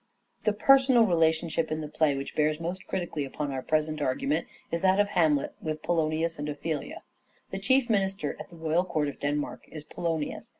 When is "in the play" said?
1.71-2.15